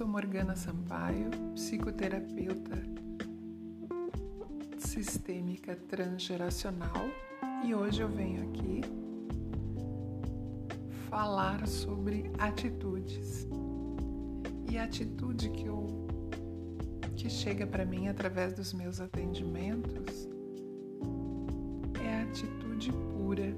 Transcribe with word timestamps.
sou 0.00 0.08
Morgana 0.08 0.56
Sampaio, 0.56 1.28
psicoterapeuta 1.54 2.82
sistêmica 4.78 5.76
transgeracional 5.76 7.04
e 7.62 7.74
hoje 7.74 8.00
eu 8.00 8.08
venho 8.08 8.48
aqui 8.48 8.80
falar 11.10 11.68
sobre 11.68 12.32
atitudes. 12.38 13.46
E 14.70 14.78
a 14.78 14.84
atitude 14.84 15.50
que 15.50 15.66
eu 15.66 15.86
que 17.14 17.28
chega 17.28 17.66
para 17.66 17.84
mim 17.84 18.08
através 18.08 18.54
dos 18.54 18.72
meus 18.72 19.02
atendimentos 19.02 20.26
é 22.02 22.14
a 22.14 22.22
atitude 22.22 22.90
pura. 22.90 23.54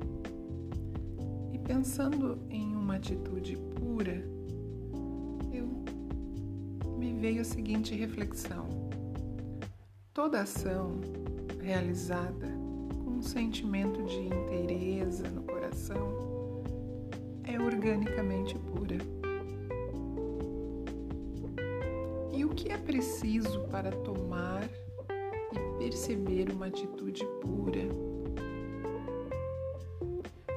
E 1.52 1.58
pensando 1.60 2.44
em 2.50 2.74
uma 2.74 2.96
atitude 2.96 3.56
pura, 3.76 4.31
veio 7.22 7.42
a 7.42 7.44
seguinte 7.44 7.94
reflexão: 7.94 8.66
toda 10.12 10.40
ação 10.40 11.00
realizada 11.62 12.48
com 13.04 13.10
um 13.12 13.22
sentimento 13.22 14.02
de 14.02 14.18
inteireza 14.26 15.30
no 15.30 15.44
coração 15.44 16.64
é 17.44 17.60
organicamente 17.60 18.58
pura. 18.58 18.98
E 22.32 22.44
o 22.44 22.48
que 22.48 22.72
é 22.72 22.76
preciso 22.76 23.60
para 23.68 23.92
tomar 23.92 24.68
e 25.52 25.78
perceber 25.78 26.50
uma 26.50 26.66
atitude 26.66 27.24
pura? 27.40 27.86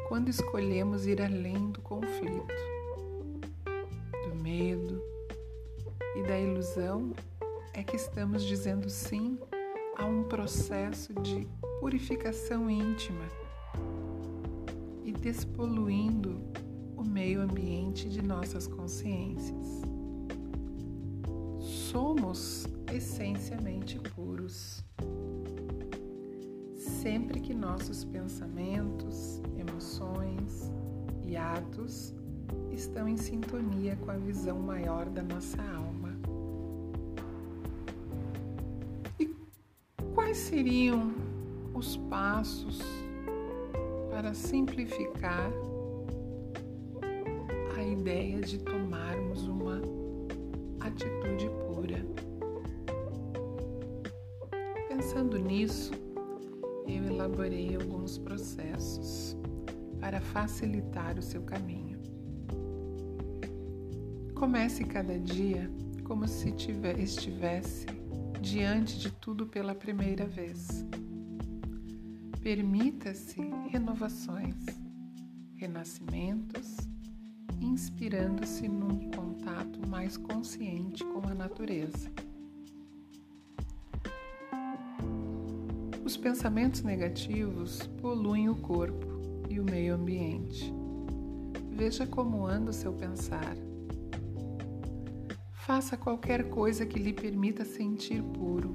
Quando 0.07 0.29
escolhemos 0.29 1.05
ir 1.05 1.21
além 1.21 1.70
do 1.70 1.81
conflito, 1.81 2.55
do 4.23 4.35
medo, 4.41 4.95
e 6.16 6.24
da 6.24 6.40
ilusão 6.40 7.12
é 7.74 7.84
que 7.84 7.96
estamos 7.96 8.44
dizendo 8.44 8.90
sim 8.90 9.38
a 9.98 10.05
um 10.05 10.24
processo 10.24 11.13
de 11.13 11.48
purificação 11.80 12.70
íntima 12.70 13.26
e 15.04 15.12
despoluindo 15.12 16.41
o 16.96 17.04
meio 17.04 17.41
ambiente 17.41 18.08
de 18.08 18.21
nossas 18.21 18.66
consciências. 18.66 19.82
Somos 21.60 22.66
essencialmente 22.93 23.99
puros. 23.99 24.84
Sempre 26.76 27.40
que 27.40 27.54
nossos 27.54 28.04
pensamentos, 28.05 29.41
emoções 29.58 30.71
e 31.26 31.36
atos 31.36 32.13
estão 32.71 33.08
em 33.08 33.18
sintonia 33.18 33.96
com 33.98 34.12
a 34.12 34.18
visão 34.18 34.60
maior 34.60 35.10
da 35.10 35.24
nossa 35.24 35.62
alma. 35.62 35.95
Quais 40.35 40.47
seriam 40.47 41.13
os 41.73 41.95
passos 41.95 42.81
para 44.09 44.33
simplificar 44.33 45.49
a 47.77 47.81
ideia 47.81 48.41
de 48.41 48.57
tomarmos 48.59 49.47
uma 49.47 49.81
atitude 50.81 51.49
pura? 51.65 52.05
Pensando 54.89 55.37
nisso, 55.37 55.93
eu 56.85 57.05
elaborei 57.05 57.73
alguns 57.73 58.17
processos 58.17 59.37
para 60.01 60.19
facilitar 60.19 61.17
o 61.17 61.21
seu 61.21 61.43
caminho. 61.43 61.97
Comece 64.33 64.83
cada 64.83 65.17
dia 65.17 65.72
como 66.03 66.28
se 66.28 66.51
tiver, 66.51 67.00
estivesse 67.00 67.94
diante 68.45 69.00
de 69.00 69.11
tudo 69.11 69.47
pela 69.47 69.73
primeira 69.73 70.28
vez. 70.28 70.85
Permita-se 72.44 73.41
renovações, 73.72 74.56
renascimentos, 75.56 76.78
inspirando-se 77.59 78.67
num 78.67 79.09
contato 79.09 79.79
mais 79.88 80.16
consciente 80.16 81.03
com 81.06 81.28
a 81.28 81.33
natureza. 81.33 82.11
Os 86.06 86.16
pensamentos 86.16 86.83
negativos 86.83 87.88
poluem 88.00 88.47
o 88.47 88.56
corpo 88.56 89.07
e 89.50 89.59
o 89.59 89.63
meio 89.63 89.95
ambiente. 89.95 90.72
Veja 91.72 92.06
como 92.06 92.45
anda 92.45 92.69
o 92.69 92.73
seu 92.73 92.94
pensar 92.94 93.57
Faça 95.66 95.98
qualquer 95.98 96.48
coisa 96.50 96.86
que 96.86 97.00
lhe 97.00 97.12
permita 97.12 97.66
sentir 97.66 98.22
puro. 98.22 98.70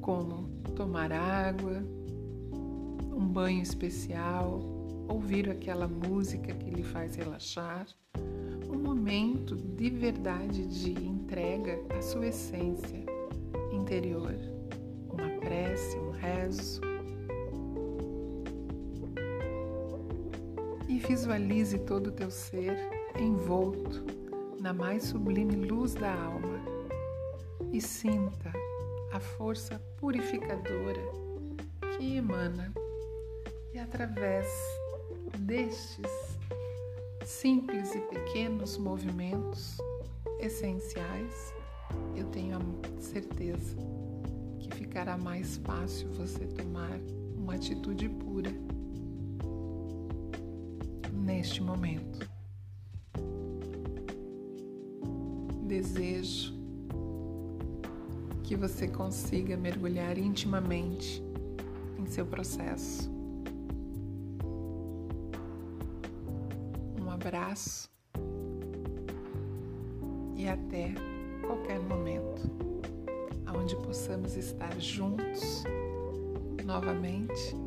Como 0.00 0.48
tomar 0.74 1.12
água, 1.12 1.84
um 3.14 3.26
banho 3.28 3.62
especial, 3.62 4.60
ouvir 5.06 5.50
aquela 5.50 5.86
música 5.86 6.54
que 6.54 6.70
lhe 6.70 6.82
faz 6.82 7.14
relaxar, 7.16 7.86
um 8.72 8.78
momento 8.78 9.54
de 9.54 9.90
verdade 9.90 10.66
de 10.66 10.92
entrega 10.92 11.78
à 11.94 12.00
sua 12.00 12.28
essência 12.28 13.04
interior, 13.70 14.34
uma 15.10 15.28
prece, 15.40 15.98
um 15.98 16.10
rezo 16.10 16.80
e 20.88 20.98
visualize 20.98 21.78
todo 21.80 22.08
o 22.08 22.12
teu 22.12 22.30
ser 22.30 22.76
envolto 23.18 24.04
na 24.60 24.72
mais 24.72 25.04
sublime 25.04 25.54
luz 25.54 25.94
da 25.94 26.12
alma 26.12 26.60
e 27.72 27.80
sinta 27.80 28.52
a 29.12 29.20
força 29.20 29.80
purificadora 29.98 31.02
que 31.96 32.16
emana 32.16 32.72
e 33.72 33.78
através 33.78 34.46
destes 35.38 36.10
simples 37.24 37.94
e 37.94 38.00
pequenos 38.00 38.78
movimentos 38.78 39.78
essenciais, 40.40 41.52
eu 42.14 42.24
tenho 42.26 42.58
a 42.58 43.00
certeza 43.00 43.76
que 44.58 44.74
ficará 44.74 45.16
mais 45.16 45.56
fácil 45.58 46.08
você 46.12 46.46
tomar 46.46 46.98
uma 47.36 47.54
atitude 47.54 48.08
pura 48.08 48.50
neste 51.36 51.62
momento. 51.62 52.26
Desejo 55.64 56.54
que 58.42 58.56
você 58.56 58.88
consiga 58.88 59.54
mergulhar 59.54 60.16
intimamente 60.16 61.22
em 61.98 62.06
seu 62.06 62.24
processo. 62.24 63.10
Um 66.98 67.10
abraço 67.10 67.90
e 70.36 70.48
até 70.48 70.94
qualquer 71.46 71.80
momento 71.80 72.50
onde 73.54 73.76
possamos 73.76 74.36
estar 74.36 74.80
juntos 74.80 75.64
novamente 76.64 77.65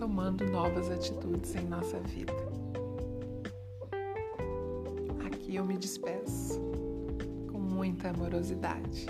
tomando 0.00 0.46
novas 0.46 0.90
atitudes 0.90 1.54
em 1.54 1.66
nossa 1.66 2.00
vida. 2.00 2.32
Aqui 5.26 5.56
eu 5.56 5.64
me 5.66 5.76
despeço 5.76 6.58
com 7.52 7.58
muita 7.58 8.08
amorosidade. 8.08 9.06